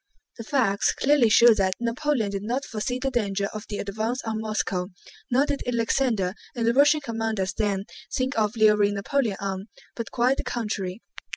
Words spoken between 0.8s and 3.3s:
clearly show that Napoleon did not foresee the